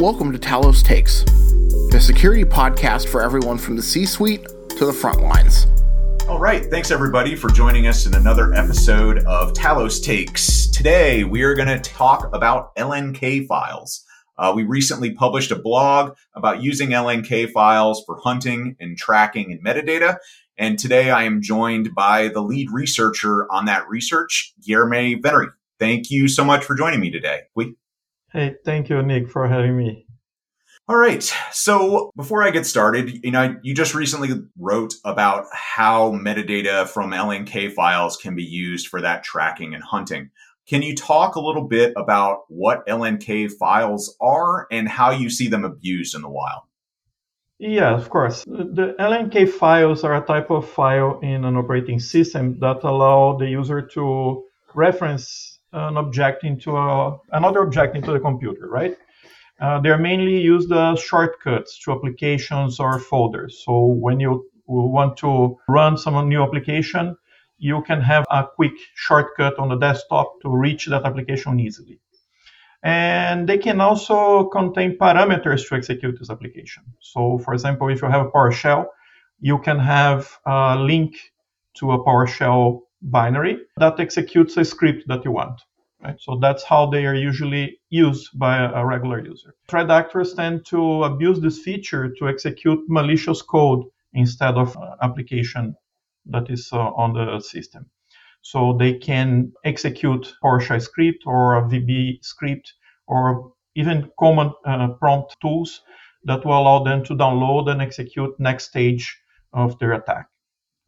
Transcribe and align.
Welcome 0.00 0.32
to 0.32 0.38
Talos 0.38 0.82
Takes, 0.82 1.24
the 1.92 2.00
security 2.00 2.42
podcast 2.42 3.06
for 3.06 3.20
everyone 3.20 3.58
from 3.58 3.76
the 3.76 3.82
C 3.82 4.06
suite 4.06 4.42
to 4.70 4.86
the 4.86 4.94
front 4.94 5.20
lines. 5.20 5.66
All 6.26 6.38
right. 6.38 6.64
Thanks, 6.64 6.90
everybody, 6.90 7.36
for 7.36 7.50
joining 7.50 7.86
us 7.86 8.06
in 8.06 8.14
another 8.14 8.54
episode 8.54 9.18
of 9.26 9.52
Talos 9.52 10.02
Takes. 10.02 10.68
Today, 10.70 11.24
we 11.24 11.42
are 11.42 11.54
going 11.54 11.68
to 11.68 11.78
talk 11.78 12.34
about 12.34 12.74
LNK 12.76 13.46
files. 13.46 14.02
Uh, 14.38 14.54
we 14.56 14.62
recently 14.62 15.12
published 15.12 15.50
a 15.50 15.56
blog 15.56 16.16
about 16.34 16.62
using 16.62 16.88
LNK 16.88 17.52
files 17.52 18.02
for 18.06 18.18
hunting 18.20 18.76
and 18.80 18.96
tracking 18.96 19.52
and 19.52 19.62
metadata. 19.62 20.16
And 20.56 20.78
today 20.78 21.10
I 21.10 21.24
am 21.24 21.42
joined 21.42 21.94
by 21.94 22.28
the 22.28 22.40
lead 22.40 22.70
researcher 22.70 23.46
on 23.52 23.66
that 23.66 23.86
research, 23.86 24.54
Guilherme 24.66 25.20
Venere. 25.22 25.50
Thank 25.78 26.10
you 26.10 26.26
so 26.26 26.42
much 26.42 26.64
for 26.64 26.74
joining 26.74 27.00
me 27.00 27.10
today. 27.10 27.40
We- 27.54 27.74
Hey, 28.32 28.54
thank 28.64 28.88
you, 28.88 29.02
Nick, 29.02 29.28
for 29.28 29.48
having 29.48 29.76
me. 29.76 30.06
All 30.88 30.96
right. 30.96 31.22
So 31.52 32.10
before 32.16 32.42
I 32.42 32.50
get 32.50 32.66
started, 32.66 33.24
you 33.24 33.30
know, 33.30 33.56
you 33.62 33.74
just 33.74 33.94
recently 33.94 34.30
wrote 34.58 34.94
about 35.04 35.46
how 35.52 36.10
metadata 36.10 36.88
from 36.88 37.10
LNK 37.10 37.72
files 37.72 38.16
can 38.16 38.34
be 38.34 38.44
used 38.44 38.88
for 38.88 39.00
that 39.00 39.22
tracking 39.22 39.74
and 39.74 39.82
hunting. 39.82 40.30
Can 40.68 40.82
you 40.82 40.94
talk 40.94 41.34
a 41.34 41.40
little 41.40 41.66
bit 41.66 41.92
about 41.96 42.42
what 42.48 42.86
LNK 42.86 43.52
files 43.52 44.16
are 44.20 44.68
and 44.70 44.88
how 44.88 45.10
you 45.10 45.28
see 45.28 45.48
them 45.48 45.64
abused 45.64 46.14
in 46.14 46.22
the 46.22 46.28
wild? 46.28 46.62
Yeah, 47.58 47.92
of 47.94 48.08
course. 48.08 48.44
The 48.46 48.94
LNK 48.98 49.50
files 49.50 50.02
are 50.04 50.16
a 50.16 50.24
type 50.24 50.50
of 50.50 50.68
file 50.68 51.18
in 51.20 51.44
an 51.44 51.56
operating 51.56 51.98
system 51.98 52.58
that 52.60 52.84
allow 52.84 53.36
the 53.36 53.48
user 53.48 53.82
to 53.94 54.44
reference 54.74 55.49
an 55.72 55.96
object 55.96 56.44
into 56.44 56.76
a, 56.76 57.18
another 57.32 57.62
object 57.62 57.96
into 57.96 58.12
the 58.12 58.20
computer, 58.20 58.68
right? 58.68 58.96
Uh, 59.60 59.78
they're 59.80 59.98
mainly 59.98 60.40
used 60.40 60.72
as 60.72 61.00
shortcuts 61.00 61.78
to 61.80 61.92
applications 61.92 62.80
or 62.80 62.98
folders. 62.98 63.62
So 63.64 63.84
when 63.86 64.18
you 64.18 64.50
want 64.66 65.16
to 65.18 65.58
run 65.68 65.96
some 65.96 66.28
new 66.28 66.42
application, 66.42 67.16
you 67.58 67.82
can 67.82 68.00
have 68.00 68.24
a 68.30 68.46
quick 68.56 68.72
shortcut 68.94 69.58
on 69.58 69.68
the 69.68 69.76
desktop 69.76 70.40
to 70.42 70.48
reach 70.48 70.86
that 70.86 71.04
application 71.04 71.60
easily. 71.60 72.00
And 72.82 73.46
they 73.46 73.58
can 73.58 73.80
also 73.82 74.44
contain 74.44 74.96
parameters 74.96 75.68
to 75.68 75.74
execute 75.74 76.18
this 76.18 76.30
application. 76.30 76.82
So, 77.00 77.36
for 77.38 77.52
example, 77.52 77.88
if 77.88 78.00
you 78.00 78.08
have 78.08 78.24
a 78.24 78.30
PowerShell, 78.30 78.86
you 79.40 79.58
can 79.58 79.78
have 79.78 80.38
a 80.46 80.78
link 80.78 81.16
to 81.74 81.92
a 81.92 82.02
PowerShell 82.02 82.80
binary 83.02 83.58
that 83.78 84.00
executes 84.00 84.56
a 84.56 84.64
script 84.64 85.06
that 85.08 85.24
you 85.24 85.32
want. 85.32 85.60
Right? 86.02 86.16
So 86.18 86.38
that's 86.40 86.64
how 86.64 86.86
they 86.86 87.04
are 87.04 87.14
usually 87.14 87.78
used 87.90 88.38
by 88.38 88.56
a 88.58 88.84
regular 88.84 89.22
user. 89.24 89.54
Threat 89.68 89.90
actors 89.90 90.32
tend 90.32 90.64
to 90.66 91.04
abuse 91.04 91.40
this 91.40 91.58
feature 91.58 92.10
to 92.18 92.28
execute 92.28 92.80
malicious 92.88 93.42
code 93.42 93.84
instead 94.14 94.54
of 94.54 94.76
uh, 94.76 94.96
application 95.02 95.76
that 96.26 96.50
is 96.50 96.70
uh, 96.72 96.78
on 96.78 97.12
the 97.12 97.40
system. 97.40 97.86
So 98.42 98.76
they 98.78 98.94
can 98.94 99.52
execute 99.64 100.32
PowerShell 100.42 100.80
script 100.80 101.24
or 101.26 101.56
a 101.56 101.62
VB 101.62 102.24
script 102.24 102.72
or 103.06 103.52
even 103.74 104.10
command 104.18 104.52
uh, 104.64 104.88
prompt 104.98 105.36
tools 105.42 105.82
that 106.24 106.44
will 106.44 106.58
allow 106.58 106.82
them 106.82 107.04
to 107.04 107.14
download 107.14 107.70
and 107.70 107.82
execute 107.82 108.38
next 108.38 108.64
stage 108.64 109.18
of 109.52 109.78
their 109.78 109.92
attack, 109.92 110.28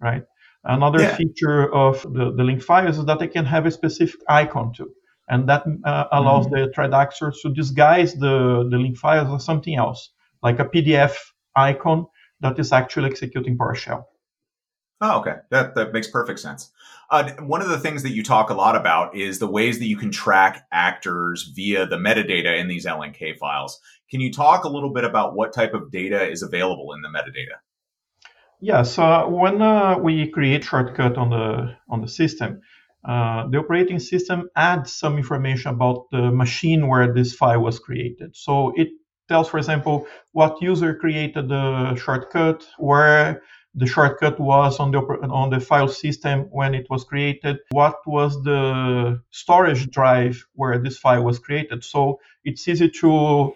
right? 0.01 0.25
Another 0.65 1.01
yeah. 1.01 1.17
feature 1.17 1.73
of 1.75 2.03
the, 2.03 2.33
the 2.37 2.45
link 2.45 2.63
files 2.63 2.99
is 2.99 3.05
that 3.07 3.19
they 3.19 3.27
can 3.27 3.45
have 3.45 3.67
a 3.67 3.71
specific 3.71 4.21
icon 4.29 4.73
too. 4.73 4.91
And 5.29 5.49
that 5.49 5.65
uh, 5.85 6.05
allows 6.13 6.47
mm-hmm. 6.47 6.67
the 6.67 6.73
threat 6.73 6.93
actors 6.93 7.41
to 7.43 7.53
disguise 7.53 8.15
the, 8.15 8.69
the 8.71 8.77
link 8.77 8.97
files 8.97 9.29
as 9.35 9.45
something 9.45 9.75
else, 9.75 10.11
like 10.43 10.59
a 10.59 10.65
PDF 10.65 11.15
icon 11.57 12.07
that 12.41 12.59
is 12.59 12.73
actually 12.73 13.11
executing 13.11 13.57
PowerShell. 13.57 14.05
Oh, 15.01 15.19
okay. 15.19 15.37
That 15.51 15.75
that 15.75 15.93
makes 15.93 16.07
perfect 16.07 16.39
sense. 16.39 16.71
Uh, 17.11 17.31
one 17.41 17.61
of 17.61 17.69
the 17.69 17.79
things 17.79 18.05
that 18.05 18.11
you 18.11 18.23
talk 18.23 18.51
a 18.51 18.55
lot 18.55 18.77
about 18.77 19.17
is 19.17 19.41
the 19.41 19.49
ways 19.49 19.81
that 19.81 19.87
you 19.87 19.97
can 19.97 20.13
track 20.13 20.67
actors 20.71 21.51
via 21.55 21.87
the 21.87 21.97
metadata 21.97 22.59
in 22.59 22.69
these 22.69 22.87
LNK 22.87 23.37
files. 23.37 23.81
Can 24.11 24.21
you 24.21 24.33
talk 24.33 24.63
a 24.63 24.69
little 24.69 24.91
bit 24.91 25.05
about 25.05 25.35
what 25.35 25.53
type 25.53 25.75
of 25.75 25.91
data 25.91 26.31
is 26.31 26.43
available 26.43 26.93
in 26.93 27.03
the 27.03 27.09
metadata? 27.09 27.59
Yes. 28.63 28.95
so 28.95 29.29
when 29.29 29.61
uh, 29.61 29.99
we 29.99 30.29
create 30.31 30.63
shortcut 30.63 31.19
on 31.19 31.31
the 31.31 31.75
on 31.89 32.01
the 32.01 32.07
system, 32.07 32.61
uh, 33.05 33.49
the 33.49 33.59
operating 33.59 33.99
system 33.99 34.49
adds 34.55 34.93
some 34.93 35.19
information 35.19 35.73
about 35.73 36.07
the 36.13 36.31
machine 36.31 36.87
where 36.87 37.13
this 37.13 37.35
file 37.35 37.61
was 37.61 37.81
created. 37.81 38.37
So 38.37 38.73
it 38.77 38.91
tells, 39.27 39.49
for 39.49 39.59
example, 39.59 40.07
what 40.31 40.63
user 40.63 40.95
created 40.95 41.49
the 41.49 41.97
shortcut, 41.97 42.65
where 42.79 43.43
the 43.75 43.87
shortcut 43.87 44.39
was 44.39 44.79
on 44.79 44.93
the 44.93 45.01
on 45.01 45.51
the 45.51 45.59
file 45.59 45.89
system 45.89 46.43
when 46.51 46.75
it 46.75 46.87
was 46.91 47.05
created 47.05 47.57
what 47.71 47.97
was 48.07 48.43
the 48.45 49.19
storage 49.31 49.91
drive 49.91 50.47
where 50.53 50.79
this 50.79 50.99
file 50.99 51.25
was 51.25 51.39
created 51.39 51.83
so 51.83 52.21
it's 52.45 52.69
easy 52.69 52.91
to 52.91 53.55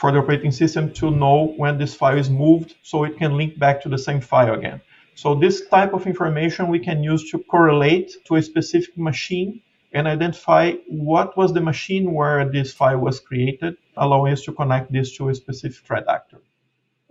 for 0.00 0.10
the 0.10 0.18
operating 0.18 0.50
system 0.50 0.90
to 0.94 1.10
know 1.10 1.52
when 1.58 1.76
this 1.76 1.94
file 1.94 2.16
is 2.16 2.30
moved 2.30 2.74
so 2.82 3.04
it 3.04 3.18
can 3.18 3.36
link 3.36 3.58
back 3.58 3.82
to 3.82 3.88
the 3.90 3.98
same 3.98 4.20
file 4.20 4.54
again 4.54 4.80
so 5.14 5.34
this 5.34 5.66
type 5.68 5.92
of 5.92 6.06
information 6.06 6.68
we 6.68 6.78
can 6.78 7.02
use 7.02 7.30
to 7.30 7.38
correlate 7.54 8.10
to 8.24 8.36
a 8.36 8.42
specific 8.42 8.96
machine 8.96 9.60
and 9.92 10.08
identify 10.08 10.72
what 10.88 11.36
was 11.36 11.52
the 11.52 11.60
machine 11.60 12.14
where 12.14 12.48
this 12.50 12.72
file 12.72 12.98
was 12.98 13.20
created 13.20 13.76
allowing 13.98 14.32
us 14.32 14.42
to 14.42 14.52
connect 14.52 14.90
this 14.90 15.14
to 15.16 15.28
a 15.28 15.34
specific 15.34 15.84
threat 15.86 16.06
actor 16.08 16.40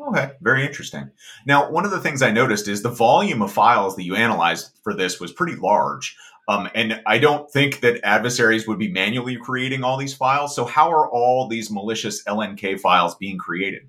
Okay, 0.02 0.32
very 0.42 0.66
interesting. 0.66 1.12
Now, 1.46 1.70
one 1.70 1.84
of 1.84 1.92
the 1.92 2.00
things 2.00 2.22
I 2.22 2.32
noticed 2.32 2.70
is 2.70 2.82
the 2.82 2.90
volume 2.90 3.42
of 3.42 3.52
files 3.52 3.98
that 3.98 4.04
you 4.04 4.16
analyzed 4.16 4.72
for 4.82 4.94
this 4.94 5.20
was 5.20 5.34
pretty 5.34 5.58
large. 5.58 6.16
Um, 6.50 6.68
and 6.74 7.00
I 7.06 7.20
don't 7.20 7.50
think 7.52 7.82
that 7.82 8.00
adversaries 8.04 8.68
would 8.68 8.80
be 8.80 8.92
manually 8.92 9.36
creating 9.36 9.84
all 9.84 9.98
these 9.98 10.16
files. 10.16 10.56
So, 10.56 10.66
how 10.66 10.90
are 10.90 11.08
all 11.08 11.48
these 11.48 11.70
malicious 11.70 12.24
LNK 12.24 12.80
files 12.80 13.16
being 13.16 13.38
created? 13.38 13.84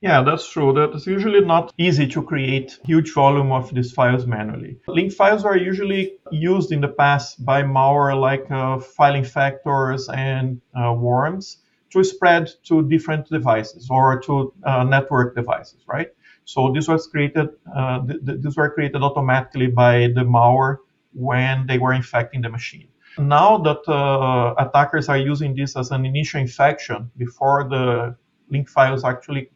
Yeah, 0.00 0.22
that's 0.22 0.50
true. 0.50 0.72
That's 0.72 1.06
usually 1.06 1.42
not 1.42 1.72
easy 1.78 2.08
to 2.08 2.20
create 2.24 2.76
huge 2.84 3.12
volume 3.12 3.52
of 3.52 3.72
these 3.72 3.92
files 3.92 4.26
manually. 4.26 4.80
Link 4.88 5.12
files 5.12 5.44
are 5.44 5.56
usually 5.56 6.14
used 6.32 6.72
in 6.72 6.80
the 6.80 6.88
past 6.88 7.44
by 7.44 7.62
malware 7.62 8.18
like 8.20 8.50
uh, 8.50 8.80
file 8.80 9.14
infectors 9.14 10.12
and 10.12 10.60
uh, 10.74 10.92
worms 10.92 11.58
to 11.90 12.02
spread 12.02 12.50
to 12.64 12.82
different 12.88 13.28
devices 13.28 13.86
or 13.90 14.20
to 14.22 14.52
uh, 14.64 14.82
network 14.82 15.36
devices, 15.36 15.84
right? 15.86 16.08
So 16.46 16.72
this 16.72 16.88
was 16.88 17.06
created, 17.06 17.50
uh, 17.72 18.04
th- 18.04 18.26
th- 18.26 18.40
these 18.40 18.56
were 18.56 18.70
created 18.70 19.02
automatically 19.02 19.68
by 19.68 20.08
the 20.16 20.24
malware 20.24 20.78
when 21.14 21.66
they 21.66 21.78
were 21.78 21.92
infecting 21.92 22.42
the 22.42 22.48
machine. 22.48 22.88
Now 23.18 23.58
that 23.58 23.86
uh, 23.88 24.54
attackers 24.58 25.08
are 25.08 25.18
using 25.18 25.54
this 25.54 25.76
as 25.76 25.90
an 25.90 26.06
initial 26.06 26.40
infection 26.40 27.10
before 27.16 27.68
the 27.68 28.16
link 28.48 28.68
files 28.68 29.04
actually 29.04 29.50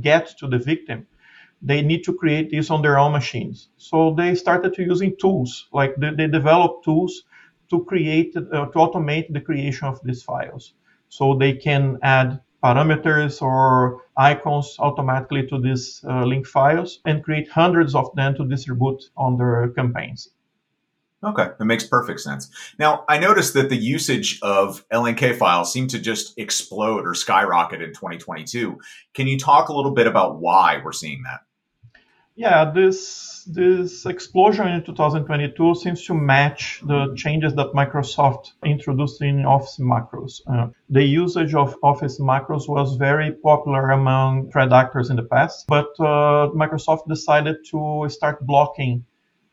get 0.00 0.28
to 0.38 0.46
the 0.46 0.58
victim, 0.58 1.06
they 1.62 1.82
need 1.82 2.04
to 2.04 2.14
create 2.14 2.50
this 2.50 2.70
on 2.70 2.82
their 2.82 2.98
own 2.98 3.12
machines. 3.12 3.68
So 3.76 4.14
they 4.14 4.34
started 4.34 4.74
to 4.74 4.82
using 4.82 5.16
tools, 5.18 5.68
like 5.72 5.94
they, 5.96 6.10
they 6.10 6.26
developed 6.26 6.84
tools 6.84 7.24
to 7.70 7.84
create, 7.84 8.36
uh, 8.36 8.66
to 8.66 8.78
automate 8.78 9.32
the 9.32 9.40
creation 9.40 9.88
of 9.88 10.00
these 10.04 10.22
files 10.22 10.74
so 11.08 11.34
they 11.34 11.52
can 11.52 11.98
add 12.02 12.40
parameters 12.62 13.42
or 13.42 14.02
icons 14.16 14.76
automatically 14.78 15.46
to 15.46 15.58
these 15.58 16.04
uh, 16.08 16.24
link 16.24 16.46
files 16.46 17.00
and 17.06 17.24
create 17.24 17.48
hundreds 17.48 17.94
of 17.94 18.14
them 18.14 18.34
to 18.34 18.46
distribute 18.46 19.02
on 19.16 19.36
their 19.36 19.68
campaigns. 19.70 20.30
Okay, 21.22 21.48
that 21.58 21.64
makes 21.66 21.84
perfect 21.84 22.20
sense. 22.20 22.48
Now, 22.78 23.04
I 23.06 23.18
noticed 23.18 23.52
that 23.52 23.68
the 23.68 23.76
usage 23.76 24.38
of 24.40 24.88
LNK 24.88 25.36
files 25.36 25.70
seemed 25.70 25.90
to 25.90 25.98
just 25.98 26.38
explode 26.38 27.06
or 27.06 27.14
skyrocket 27.14 27.82
in 27.82 27.90
2022. 27.90 28.78
Can 29.12 29.26
you 29.26 29.38
talk 29.38 29.68
a 29.68 29.74
little 29.74 29.90
bit 29.90 30.06
about 30.06 30.40
why 30.40 30.80
we're 30.82 30.92
seeing 30.92 31.22
that? 31.24 31.40
Yeah, 32.36 32.70
this 32.70 33.44
this 33.44 34.06
explosion 34.06 34.68
in 34.68 34.82
2022 34.82 35.74
seems 35.74 36.04
to 36.06 36.14
match 36.14 36.80
the 36.86 37.12
changes 37.14 37.54
that 37.56 37.72
Microsoft 37.74 38.52
introduced 38.64 39.20
in 39.20 39.44
Office 39.44 39.78
macros. 39.78 40.40
Uh, 40.46 40.68
the 40.88 41.04
usage 41.04 41.54
of 41.54 41.76
Office 41.82 42.18
macros 42.18 42.66
was 42.66 42.96
very 42.96 43.32
popular 43.32 43.90
among 43.90 44.50
threat 44.50 44.72
actors 44.72 45.10
in 45.10 45.16
the 45.16 45.24
past, 45.24 45.66
but 45.68 45.88
uh, 45.98 46.48
Microsoft 46.54 47.06
decided 47.08 47.56
to 47.72 48.06
start 48.08 48.46
blocking 48.46 49.04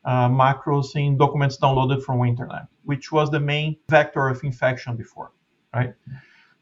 uh, 0.08 0.26
macros 0.26 0.96
in 0.96 1.18
documents 1.18 1.58
downloaded 1.58 2.02
from 2.02 2.24
internet, 2.24 2.66
which 2.84 3.12
was 3.12 3.30
the 3.30 3.38
main 3.38 3.76
vector 3.90 4.26
of 4.28 4.42
infection 4.42 4.96
before, 4.96 5.32
right? 5.74 5.92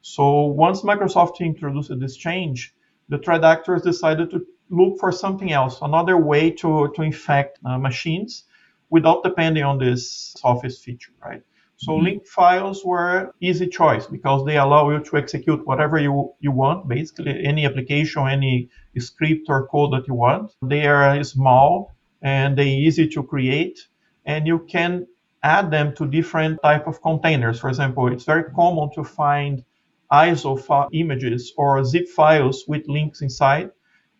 So 0.02 0.46
once 0.46 0.82
Microsoft 0.82 1.38
introduced 1.38 1.92
this 2.00 2.16
change, 2.16 2.74
the 3.08 3.18
threat 3.18 3.44
actors 3.44 3.82
decided 3.82 4.30
to 4.30 4.44
look 4.68 4.98
for 4.98 5.12
something 5.12 5.52
else, 5.52 5.78
another 5.80 6.16
way 6.16 6.50
to, 6.50 6.92
to 6.96 7.02
infect 7.02 7.60
uh, 7.64 7.78
machines 7.78 8.44
without 8.90 9.22
depending 9.22 9.62
on 9.62 9.78
this 9.78 10.34
Office 10.42 10.78
feature, 10.84 11.12
right? 11.24 11.42
So 11.76 11.92
mm-hmm. 11.92 12.04
link 12.04 12.26
files 12.26 12.84
were 12.84 13.32
easy 13.40 13.68
choice 13.68 14.06
because 14.06 14.44
they 14.44 14.56
allow 14.56 14.90
you 14.90 15.00
to 15.04 15.16
execute 15.18 15.64
whatever 15.66 15.98
you, 15.98 16.32
you 16.40 16.50
want, 16.50 16.88
basically 16.88 17.44
any 17.44 17.64
application, 17.64 18.26
any 18.26 18.70
script 18.98 19.46
or 19.48 19.68
code 19.68 19.92
that 19.92 20.08
you 20.08 20.14
want. 20.14 20.52
They 20.62 20.86
are 20.86 21.22
small 21.22 21.95
and 22.26 22.58
they're 22.58 22.66
easy 22.88 23.06
to 23.08 23.22
create 23.22 23.78
and 24.24 24.46
you 24.46 24.58
can 24.74 25.06
add 25.42 25.70
them 25.70 25.94
to 25.94 26.06
different 26.06 26.58
type 26.62 26.86
of 26.86 27.00
containers. 27.00 27.60
For 27.60 27.68
example, 27.68 28.12
it's 28.12 28.24
very 28.24 28.44
common 28.52 28.90
to 28.96 29.04
find 29.04 29.64
ISO 30.12 30.60
fi- 30.60 30.88
images 30.92 31.52
or 31.56 31.84
zip 31.84 32.08
files 32.08 32.64
with 32.66 32.82
links 32.88 33.22
inside. 33.22 33.70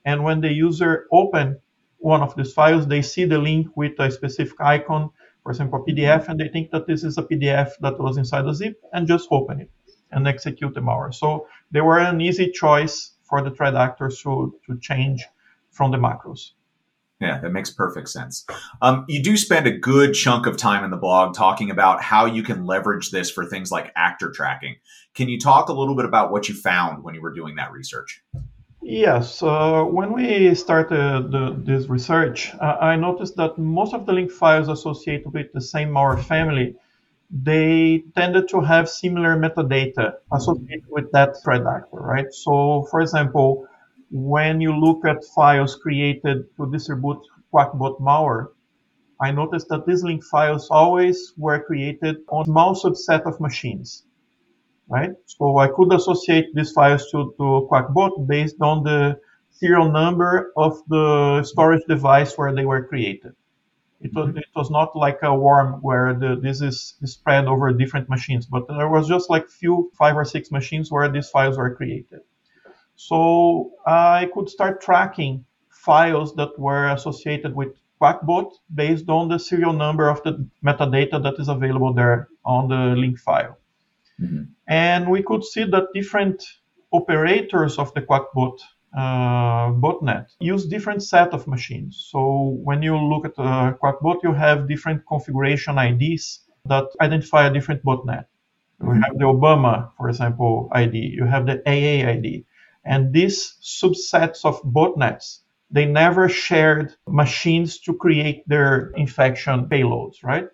And 0.04 0.22
when 0.22 0.40
the 0.40 0.52
user 0.52 1.06
open 1.12 1.58
one 1.98 2.22
of 2.22 2.36
these 2.36 2.52
files, 2.52 2.86
they 2.86 3.02
see 3.02 3.24
the 3.24 3.38
link 3.38 3.66
with 3.76 3.98
a 3.98 4.10
specific 4.10 4.60
icon 4.60 5.10
for 5.46 5.52
example, 5.52 5.84
PDF, 5.88 6.28
and 6.28 6.40
they 6.40 6.48
think 6.48 6.72
that 6.72 6.88
this 6.88 7.04
is 7.04 7.18
a 7.18 7.22
PDF 7.22 7.70
that 7.80 8.00
was 8.00 8.16
inside 8.16 8.46
a 8.46 8.52
zip 8.52 8.82
and 8.92 9.06
just 9.06 9.28
open 9.30 9.60
it 9.60 9.70
and 10.10 10.26
execute 10.26 10.74
the 10.74 10.80
malware. 10.80 11.14
So 11.14 11.46
they 11.70 11.80
were 11.80 12.00
an 12.00 12.20
easy 12.20 12.50
choice 12.50 13.12
for 13.22 13.40
the 13.42 13.52
threat 13.52 13.76
actors 13.76 14.20
to, 14.22 14.52
to 14.66 14.76
change 14.80 15.24
from 15.70 15.92
the 15.92 15.98
macros. 15.98 16.50
Yeah, 17.20 17.40
that 17.40 17.50
makes 17.50 17.70
perfect 17.70 18.10
sense. 18.10 18.44
Um, 18.82 19.06
you 19.08 19.22
do 19.22 19.38
spend 19.38 19.66
a 19.66 19.70
good 19.70 20.12
chunk 20.12 20.46
of 20.46 20.58
time 20.58 20.84
in 20.84 20.90
the 20.90 20.98
blog 20.98 21.34
talking 21.34 21.70
about 21.70 22.02
how 22.02 22.26
you 22.26 22.42
can 22.42 22.66
leverage 22.66 23.10
this 23.10 23.30
for 23.30 23.46
things 23.46 23.72
like 23.72 23.90
actor 23.96 24.30
tracking. 24.30 24.76
Can 25.14 25.28
you 25.30 25.40
talk 25.40 25.70
a 25.70 25.72
little 25.72 25.96
bit 25.96 26.04
about 26.04 26.30
what 26.30 26.48
you 26.48 26.54
found 26.54 27.02
when 27.02 27.14
you 27.14 27.22
were 27.22 27.32
doing 27.32 27.56
that 27.56 27.72
research? 27.72 28.22
Yes, 28.82 29.42
uh, 29.42 29.82
when 29.82 30.12
we 30.12 30.54
started 30.54 31.32
the, 31.32 31.56
this 31.58 31.88
research, 31.88 32.54
uh, 32.60 32.76
I 32.80 32.96
noticed 32.96 33.34
that 33.36 33.58
most 33.58 33.94
of 33.94 34.04
the 34.04 34.12
link 34.12 34.30
files 34.30 34.68
associated 34.68 35.32
with 35.32 35.52
the 35.54 35.60
same 35.60 35.88
malware 35.88 36.22
family, 36.22 36.76
they 37.30 38.04
tended 38.14 38.48
to 38.50 38.60
have 38.60 38.88
similar 38.88 39.36
metadata 39.36 40.16
associated 40.32 40.84
with 40.88 41.10
that 41.12 41.42
threat 41.42 41.62
actor, 41.66 41.96
right? 41.96 42.32
So, 42.32 42.86
for 42.90 43.00
example, 43.00 43.66
when 44.10 44.60
you 44.60 44.74
look 44.76 45.04
at 45.06 45.24
files 45.34 45.76
created 45.76 46.44
to 46.56 46.70
distribute 46.70 47.20
Qakbot 47.52 48.00
malware, 48.00 48.48
I 49.20 49.30
noticed 49.32 49.68
that 49.68 49.86
these 49.86 50.04
link 50.04 50.22
files 50.24 50.68
always 50.70 51.32
were 51.36 51.62
created 51.62 52.16
on 52.28 52.42
a 52.42 52.44
small 52.44 52.74
subset 52.74 53.22
of 53.26 53.40
machines 53.40 54.04
right? 54.88 55.10
So 55.26 55.58
I 55.58 55.68
could 55.68 55.92
associate 55.92 56.54
these 56.54 56.72
files 56.72 57.10
to, 57.10 57.34
to 57.38 57.68
Qakbot 57.70 58.26
based 58.26 58.56
on 58.60 58.82
the 58.82 59.18
serial 59.50 59.90
number 59.90 60.52
of 60.56 60.80
the 60.88 61.42
storage 61.44 61.82
device 61.88 62.36
where 62.36 62.54
they 62.54 62.64
were 62.66 62.84
created. 62.84 63.32
It 64.00 64.12
was, 64.14 64.28
mm-hmm. 64.28 64.38
it 64.38 64.46
was 64.54 64.70
not 64.70 64.94
like 64.94 65.18
a 65.22 65.34
worm 65.34 65.80
where 65.80 66.14
the, 66.14 66.36
this 66.40 66.60
is 66.60 66.94
spread 67.04 67.46
over 67.46 67.72
different 67.72 68.08
machines, 68.08 68.46
but 68.46 68.68
there 68.68 68.88
was 68.88 69.08
just 69.08 69.30
like 69.30 69.48
few, 69.48 69.90
five 69.98 70.16
or 70.16 70.24
six 70.24 70.50
machines 70.50 70.92
where 70.92 71.10
these 71.10 71.30
files 71.30 71.56
were 71.56 71.74
created. 71.74 72.20
So 72.96 73.72
I 73.86 74.28
could 74.34 74.48
start 74.48 74.80
tracking 74.80 75.44
files 75.70 76.34
that 76.36 76.58
were 76.58 76.88
associated 76.88 77.54
with 77.54 77.68
Qakbot 78.00 78.52
based 78.74 79.08
on 79.08 79.28
the 79.28 79.38
serial 79.38 79.72
number 79.72 80.08
of 80.08 80.22
the 80.22 80.48
metadata 80.64 81.22
that 81.22 81.34
is 81.38 81.48
available 81.48 81.92
there 81.94 82.28
on 82.44 82.68
the 82.68 82.94
link 83.00 83.18
file. 83.18 83.58
Mm-hmm. 84.20 84.44
And 84.66 85.10
we 85.10 85.22
could 85.22 85.44
see 85.44 85.64
that 85.64 85.88
different 85.94 86.42
operators 86.92 87.78
of 87.78 87.92
the 87.94 88.02
Qakbot 88.02 88.58
uh, 88.96 89.72
botnet 89.84 90.26
use 90.40 90.66
different 90.66 91.02
set 91.02 91.34
of 91.34 91.46
machines. 91.46 92.08
So 92.10 92.58
when 92.64 92.82
you 92.82 92.96
look 92.96 93.26
at 93.26 93.36
the 93.36 93.76
Qakbot, 93.82 94.22
you 94.22 94.32
have 94.32 94.68
different 94.68 95.02
configuration 95.06 95.78
IDs 95.78 96.40
that 96.64 96.86
identify 97.00 97.46
a 97.46 97.52
different 97.52 97.84
botnet. 97.84 98.24
Mm-hmm. 98.80 98.90
We 98.90 98.94
have 99.04 99.18
the 99.18 99.24
Obama, 99.24 99.90
for 99.98 100.08
example, 100.08 100.68
ID. 100.72 100.96
You 100.98 101.24
have 101.24 101.44
the 101.46 101.60
AA 101.66 102.08
ID. 102.10 102.45
And 102.86 103.12
these 103.12 103.56
subsets 103.62 104.44
of 104.44 104.62
botnets, 104.62 105.40
they 105.70 105.86
never 105.86 106.28
shared 106.28 106.94
machines 107.08 107.80
to 107.80 107.94
create 107.94 108.48
their 108.48 108.92
infection 108.96 109.68
payloads, 109.68 110.22
right? 110.22 110.48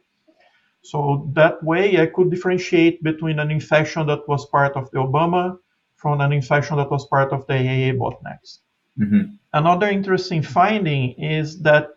So 0.82 1.30
that 1.34 1.62
way 1.62 2.00
I 2.00 2.06
could 2.06 2.30
differentiate 2.30 3.02
between 3.02 3.38
an 3.38 3.50
infection 3.50 4.06
that 4.06 4.26
was 4.28 4.46
part 4.46 4.72
of 4.76 4.90
the 4.90 4.98
Obama 4.98 5.58
from 5.94 6.20
an 6.20 6.32
infection 6.32 6.76
that 6.78 6.90
was 6.90 7.06
part 7.06 7.32
of 7.32 7.46
the 7.46 7.54
AA 7.54 7.92
botnets. 7.92 8.58
Mm-hmm. 8.98 9.34
Another 9.52 9.88
interesting 9.88 10.42
finding 10.42 11.12
is 11.12 11.60
that 11.62 11.90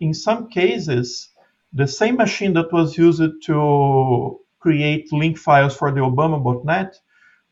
in 0.00 0.14
some 0.14 0.48
cases, 0.48 1.30
the 1.72 1.86
same 1.86 2.16
machine 2.16 2.52
that 2.54 2.72
was 2.72 2.96
used 2.96 3.42
to 3.46 4.38
create 4.60 5.12
link 5.12 5.38
files 5.38 5.76
for 5.76 5.90
the 5.90 6.00
Obama 6.00 6.40
botnet 6.42 6.94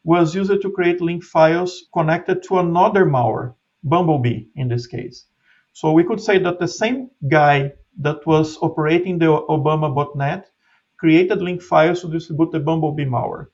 was 0.06 0.36
used 0.36 0.62
to 0.62 0.70
create 0.70 1.00
link 1.00 1.24
files 1.24 1.86
connected 1.92 2.40
to 2.44 2.60
another 2.60 3.04
malware, 3.04 3.54
Bumblebee 3.82 4.46
in 4.54 4.68
this 4.68 4.86
case. 4.86 5.26
So 5.72 5.92
we 5.92 6.04
could 6.04 6.20
say 6.20 6.38
that 6.38 6.60
the 6.60 6.68
same 6.68 7.10
guy 7.28 7.72
that 7.98 8.24
was 8.24 8.56
operating 8.62 9.18
the 9.18 9.26
Obama 9.26 9.92
botnet 9.92 10.44
created 10.96 11.42
link 11.42 11.60
files 11.60 12.02
to 12.02 12.08
distribute 12.08 12.52
the 12.52 12.60
Bumblebee 12.60 13.04
malware. 13.04 13.46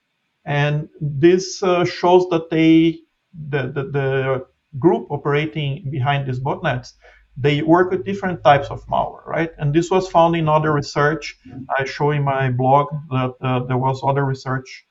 And 0.44 0.90
this 1.00 1.62
uh, 1.62 1.86
shows 1.86 2.28
that 2.28 2.50
they, 2.50 3.00
the, 3.48 3.72
the, 3.72 3.84
the, 3.96 4.46
group 4.78 5.06
operating 5.10 5.90
behind 5.90 6.26
these 6.26 6.40
botnets, 6.40 6.94
they 7.36 7.60
work 7.60 7.90
with 7.90 8.06
different 8.06 8.42
types 8.42 8.68
of 8.68 8.86
malware, 8.86 9.26
right? 9.26 9.50
And 9.58 9.74
this 9.74 9.90
was 9.90 10.08
found 10.08 10.34
in 10.34 10.48
other 10.48 10.72
research. 10.72 11.38
I 11.78 11.84
show 11.84 12.10
in 12.10 12.24
my 12.24 12.50
blog 12.50 12.88
that 13.10 13.34
uh, 13.42 13.64
there 13.64 13.76
was 13.76 14.00
other 14.02 14.24
research 14.24 14.86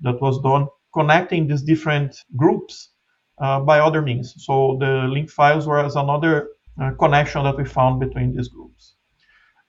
that 0.00 0.20
was 0.20 0.40
done 0.40 0.68
connecting 0.94 1.46
these 1.46 1.62
different 1.62 2.16
groups 2.36 2.90
uh, 3.38 3.60
by 3.60 3.80
other 3.80 4.00
means. 4.00 4.34
So 4.38 4.76
the 4.80 5.08
link 5.10 5.28
files 5.30 5.66
were 5.66 5.84
as 5.84 5.96
another 5.96 6.50
uh, 6.80 6.92
connection 6.98 7.44
that 7.44 7.56
we 7.56 7.64
found 7.64 8.00
between 8.00 8.34
these 8.34 8.48
groups. 8.48 8.94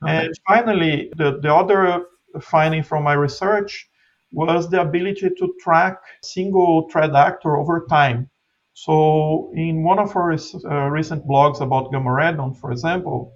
Okay. 0.03 0.27
And 0.27 0.33
finally, 0.47 1.11
the, 1.17 1.39
the 1.41 1.53
other 1.53 2.05
finding 2.41 2.83
from 2.83 3.03
my 3.03 3.13
research 3.13 3.89
was 4.31 4.69
the 4.69 4.81
ability 4.81 5.29
to 5.29 5.53
track 5.61 5.97
single 6.21 6.89
threat 6.89 7.15
actor 7.15 7.57
over 7.57 7.85
time. 7.89 8.29
So 8.73 9.51
in 9.55 9.83
one 9.83 9.99
of 9.99 10.15
our 10.15 10.33
uh, 10.33 10.89
recent 10.89 11.25
blogs 11.25 11.61
about 11.61 11.91
Gamaredon, 11.91 12.57
for 12.57 12.71
example, 12.71 13.33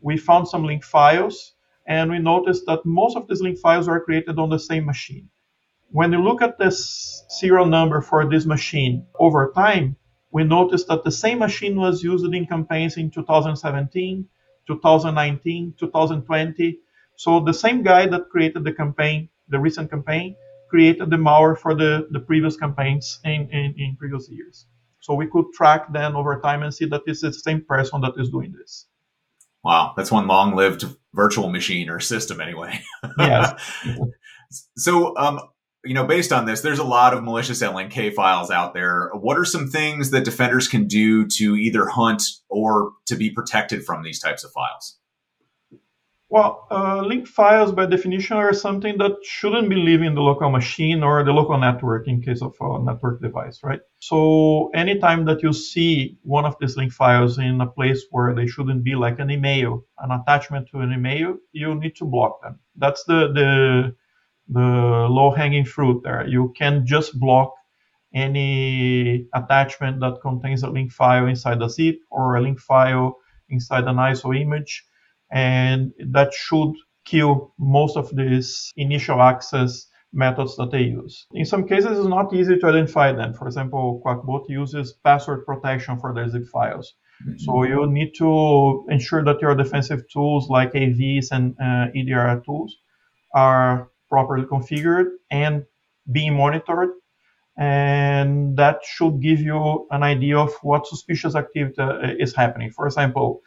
we 0.00 0.16
found 0.16 0.48
some 0.48 0.64
link 0.64 0.82
files 0.82 1.54
and 1.86 2.10
we 2.10 2.18
noticed 2.18 2.66
that 2.66 2.84
most 2.84 3.16
of 3.16 3.28
these 3.28 3.40
link 3.40 3.58
files 3.58 3.88
were 3.88 4.00
created 4.00 4.38
on 4.38 4.50
the 4.50 4.58
same 4.58 4.84
machine. 4.84 5.28
When 5.92 6.12
you 6.12 6.22
look 6.22 6.40
at 6.40 6.58
this 6.58 7.24
serial 7.28 7.66
number 7.66 8.00
for 8.00 8.28
this 8.28 8.46
machine 8.46 9.06
over 9.18 9.52
time, 9.54 9.96
we 10.30 10.44
noticed 10.44 10.86
that 10.86 11.02
the 11.02 11.10
same 11.10 11.40
machine 11.40 11.76
was 11.76 12.02
used 12.02 12.24
in 12.32 12.46
campaigns 12.46 12.96
in 12.96 13.10
2017, 13.10 14.28
2019, 14.68 15.74
2020, 15.78 16.78
so 17.16 17.40
the 17.40 17.52
same 17.52 17.82
guy 17.82 18.06
that 18.06 18.30
created 18.30 18.64
the 18.64 18.72
campaign, 18.72 19.28
the 19.48 19.58
recent 19.58 19.90
campaign, 19.90 20.36
created 20.68 21.10
the 21.10 21.16
malware 21.16 21.58
for 21.58 21.74
the, 21.74 22.06
the 22.12 22.20
previous 22.20 22.56
campaigns 22.56 23.18
in, 23.24 23.50
in, 23.50 23.74
in 23.76 23.96
previous 23.98 24.26
years. 24.30 24.66
So 25.00 25.14
we 25.14 25.26
could 25.26 25.52
track 25.52 25.92
then 25.92 26.14
over 26.14 26.40
time 26.40 26.62
and 26.62 26.72
see 26.72 26.86
that 26.86 27.04
this 27.04 27.24
is 27.24 27.34
the 27.34 27.40
same 27.40 27.62
person 27.62 28.00
that 28.02 28.14
is 28.16 28.30
doing 28.30 28.54
this. 28.56 28.86
Wow, 29.64 29.92
that's 29.96 30.10
one 30.10 30.28
long-lived 30.28 30.84
virtual 31.12 31.50
machine 31.50 31.90
or 31.90 32.00
system, 32.00 32.40
anyway. 32.40 32.80
yes. 33.18 33.52
so, 34.76 35.14
um, 35.18 35.40
you 35.84 35.94
know, 35.94 36.04
based 36.04 36.32
on 36.32 36.44
this, 36.44 36.60
there's 36.60 36.78
a 36.78 36.84
lot 36.84 37.14
of 37.14 37.24
malicious 37.24 37.62
LNK 37.62 38.14
files 38.14 38.50
out 38.50 38.74
there. 38.74 39.10
What 39.14 39.38
are 39.38 39.44
some 39.44 39.68
things 39.68 40.10
that 40.10 40.24
defenders 40.24 40.68
can 40.68 40.86
do 40.86 41.26
to 41.26 41.56
either 41.56 41.86
hunt 41.86 42.22
or 42.48 42.92
to 43.06 43.16
be 43.16 43.30
protected 43.30 43.84
from 43.84 44.02
these 44.02 44.20
types 44.20 44.44
of 44.44 44.52
files? 44.52 44.98
Well, 46.28 46.68
uh, 46.70 47.00
link 47.00 47.26
files 47.26 47.72
by 47.72 47.86
definition 47.86 48.36
are 48.36 48.52
something 48.52 48.98
that 48.98 49.16
shouldn't 49.24 49.68
be 49.68 49.74
leaving 49.74 50.14
the 50.14 50.20
local 50.20 50.48
machine 50.48 51.02
or 51.02 51.24
the 51.24 51.32
local 51.32 51.58
network 51.58 52.06
in 52.06 52.22
case 52.22 52.40
of 52.40 52.54
a 52.60 52.78
network 52.78 53.20
device, 53.20 53.58
right? 53.64 53.80
So 53.98 54.70
anytime 54.72 55.24
that 55.24 55.42
you 55.42 55.52
see 55.52 56.18
one 56.22 56.44
of 56.44 56.54
these 56.60 56.76
link 56.76 56.92
files 56.92 57.38
in 57.38 57.60
a 57.60 57.66
place 57.66 58.04
where 58.12 58.32
they 58.32 58.46
shouldn't 58.46 58.84
be, 58.84 58.94
like 58.94 59.18
an 59.18 59.28
email, 59.28 59.84
an 59.98 60.12
attachment 60.12 60.68
to 60.70 60.78
an 60.78 60.92
email, 60.92 61.36
you 61.50 61.74
need 61.74 61.96
to 61.96 62.04
block 62.04 62.40
them. 62.42 62.60
That's 62.76 63.02
the 63.04 63.32
the 63.32 63.96
the 64.50 65.06
low 65.08 65.30
hanging 65.30 65.64
fruit 65.64 66.02
there. 66.02 66.26
You 66.26 66.52
can 66.56 66.86
just 66.86 67.18
block 67.18 67.54
any 68.12 69.26
attachment 69.34 70.00
that 70.00 70.20
contains 70.20 70.62
a 70.62 70.70
link 70.70 70.90
file 70.92 71.26
inside 71.26 71.62
a 71.62 71.70
zip 71.70 71.96
or 72.10 72.36
a 72.36 72.42
link 72.42 72.58
file 72.58 73.16
inside 73.48 73.84
an 73.84 73.96
ISO 73.96 74.38
image 74.38 74.84
and 75.30 75.92
that 76.08 76.34
should 76.34 76.72
kill 77.04 77.54
most 77.58 77.96
of 77.96 78.14
these 78.16 78.72
initial 78.76 79.22
access 79.22 79.86
methods 80.12 80.56
that 80.56 80.72
they 80.72 80.82
use. 80.82 81.26
In 81.32 81.44
some 81.44 81.66
cases, 81.66 81.98
it's 81.98 82.08
not 82.08 82.34
easy 82.34 82.58
to 82.58 82.66
identify 82.66 83.12
them. 83.12 83.32
For 83.32 83.46
example, 83.46 84.02
Qakbot 84.04 84.48
uses 84.48 84.94
password 85.04 85.46
protection 85.46 85.98
for 85.98 86.12
their 86.12 86.28
zip 86.28 86.46
files. 86.52 86.94
Mm-hmm. 87.22 87.38
So 87.38 87.62
you 87.64 87.86
need 87.86 88.12
to 88.16 88.84
ensure 88.88 89.24
that 89.24 89.40
your 89.40 89.54
defensive 89.54 90.02
tools 90.12 90.48
like 90.48 90.72
AVs 90.72 91.30
and 91.30 91.54
uh, 91.62 91.86
EDR 91.94 92.42
tools 92.44 92.76
are 93.34 93.89
properly 94.10 94.44
configured 94.44 95.10
and 95.30 95.64
being 96.10 96.34
monitored. 96.36 96.90
And 97.56 98.56
that 98.56 98.80
should 98.84 99.20
give 99.20 99.40
you 99.40 99.86
an 99.90 100.02
idea 100.02 100.38
of 100.38 100.52
what 100.62 100.86
suspicious 100.86 101.34
activity 101.34 101.80
uh, 101.80 102.14
is 102.18 102.34
happening. 102.34 102.70
For 102.70 102.86
example, 102.86 103.42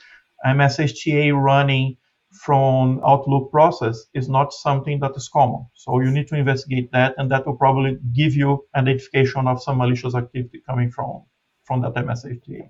MSHTA 0.46 1.34
running 1.34 1.98
from 2.32 3.00
Outlook 3.05 3.51
process 3.51 4.05
is 4.13 4.27
not 4.27 4.53
something 4.53 5.00
that 5.00 5.12
is 5.15 5.29
common. 5.29 5.65
So 5.74 6.00
you 6.00 6.12
need 6.12 6.27
to 6.27 6.36
investigate 6.36 6.91
that, 6.91 7.13
and 7.17 7.29
that 7.32 7.46
will 7.46 7.55
probably 7.55 7.98
give 8.13 8.36
you 8.36 8.65
an 8.74 8.88
identification 8.88 9.48
of 9.48 9.62
some 9.62 9.77
malicious 9.77 10.15
activity 10.15 10.62
coming 10.67 10.91
from 10.91 11.24
from 11.63 11.82
that 11.82 11.93
MSHTA. 11.93 12.70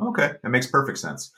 Okay, 0.00 0.32
that 0.42 0.48
makes 0.48 0.66
perfect 0.66 0.98
sense. 0.98 1.30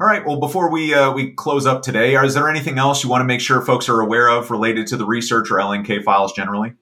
All 0.00 0.08
right. 0.08 0.26
Well, 0.26 0.40
before 0.40 0.72
we 0.72 0.92
uh, 0.92 1.12
we 1.12 1.32
close 1.32 1.66
up 1.66 1.82
today, 1.82 2.16
is 2.16 2.34
there 2.34 2.48
anything 2.48 2.78
else 2.78 3.04
you 3.04 3.10
want 3.10 3.20
to 3.20 3.26
make 3.26 3.40
sure 3.40 3.60
folks 3.60 3.88
are 3.88 4.00
aware 4.00 4.28
of 4.28 4.50
related 4.50 4.88
to 4.88 4.96
the 4.96 5.06
research 5.06 5.52
or 5.52 5.58
LNK 5.58 6.02
files 6.02 6.32
generally? 6.32 6.74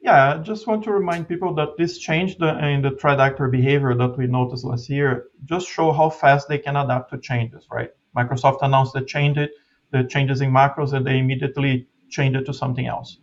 Yeah, 0.00 0.34
I 0.34 0.38
just 0.38 0.66
want 0.66 0.82
to 0.84 0.92
remind 0.92 1.28
people 1.28 1.54
that 1.56 1.76
this 1.76 1.98
change 1.98 2.36
in 2.36 2.82
the 2.82 2.96
threat 2.98 3.20
actor 3.20 3.48
behavior 3.48 3.94
that 3.94 4.16
we 4.16 4.26
noticed 4.26 4.64
last 4.64 4.88
year 4.88 5.26
just 5.44 5.68
show 5.68 5.92
how 5.92 6.08
fast 6.08 6.48
they 6.48 6.56
can 6.56 6.76
adapt 6.76 7.10
to 7.10 7.18
changes, 7.18 7.66
right? 7.70 7.90
Microsoft 8.16 8.58
announced 8.62 8.94
the 8.94 9.02
change 9.02 9.36
it, 9.36 9.50
the 9.90 10.04
changes 10.04 10.40
in 10.40 10.50
macros, 10.50 10.94
and 10.94 11.06
they 11.06 11.18
immediately 11.18 11.86
changed 12.08 12.38
it 12.38 12.46
to 12.46 12.54
something 12.54 12.86
else. 12.86 13.18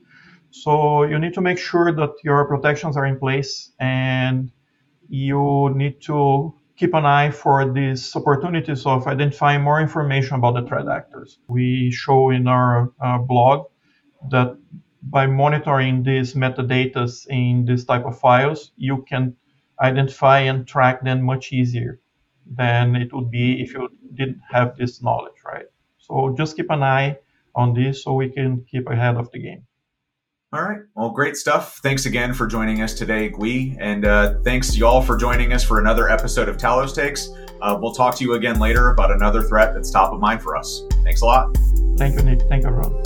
So 0.52 1.04
you 1.04 1.18
need 1.18 1.34
to 1.34 1.42
make 1.42 1.58
sure 1.58 1.92
that 1.92 2.12
your 2.24 2.46
protections 2.46 2.96
are 2.96 3.06
in 3.06 3.18
place 3.18 3.72
and 3.80 4.52
you 5.08 5.72
need 5.76 6.02
to 6.04 6.54
keep 6.78 6.94
an 6.94 7.06
eye 7.06 7.32
for 7.32 7.72
these 7.72 8.16
opportunities 8.16 8.86
of 8.86 9.08
identifying 9.08 9.62
more 9.62 9.80
information 9.82 10.36
about 10.36 10.56
the 10.56 10.68
threat 10.68 10.88
actors. 10.88 11.40
We 11.48 11.92
show 11.92 12.30
in 12.32 12.48
our 12.48 12.92
uh, 13.00 13.20
blog 13.20 13.68
that 14.30 14.58
by 15.04 15.28
monitoring 15.28 16.04
these 16.04 16.34
metadata 16.34 17.28
in 17.30 17.66
this 17.66 17.86
type 17.86 18.06
of 18.06 18.20
files, 18.20 18.72
you 18.76 19.06
can 19.08 19.36
identify 19.80 20.40
and 20.40 20.68
track 20.68 21.04
them 21.04 21.22
much 21.22 21.52
easier 21.54 22.00
than 22.46 22.96
it 22.96 23.14
would 23.14 23.30
be 23.30 23.62
if 23.62 23.74
you 23.74 23.90
didn't 24.14 24.42
have 24.50 24.76
this 24.78 25.02
knowledge, 25.02 25.40
right? 25.46 25.66
So 25.98 26.34
just 26.38 26.56
keep 26.56 26.70
an 26.72 26.84
eye 26.84 27.18
on 27.56 27.74
this 27.74 28.04
so 28.04 28.14
we 28.14 28.30
can 28.30 28.66
keep 28.70 28.90
ahead 28.90 29.16
of 29.16 29.32
the 29.32 29.40
game. 29.40 29.66
All 30.56 30.64
right. 30.64 30.80
Well, 30.96 31.10
great 31.10 31.36
stuff. 31.36 31.80
Thanks 31.84 32.06
again 32.06 32.34
for 32.34 32.48
joining 32.48 32.82
us 32.82 32.94
today, 32.94 33.28
Gui. 33.28 33.76
And 33.78 34.06
uh, 34.06 34.36
thanks 34.46 34.78
y'all 34.78 35.02
for 35.02 35.18
joining 35.18 35.52
us 35.52 35.66
for 35.66 35.82
another 35.82 36.10
episode 36.10 36.48
of 36.48 36.56
Talos 36.56 36.96
Takes. 36.96 37.28
Uh, 37.62 37.78
we'll 37.82 37.94
talk 37.94 38.16
to 38.16 38.24
you 38.24 38.36
again 38.36 38.58
later 38.58 38.92
about 38.92 39.12
another 39.12 39.42
threat 39.42 39.74
that's 39.74 39.92
top 39.92 40.14
of 40.14 40.22
mind 40.22 40.42
for 40.42 40.56
us. 40.56 40.84
Thanks 41.04 41.20
a 41.20 41.26
lot. 41.26 41.58
Thank 41.98 42.16
you, 42.16 42.24
Nick. 42.24 42.42
Thank 42.48 42.64
you, 42.64 42.70
everyone. 42.70 43.04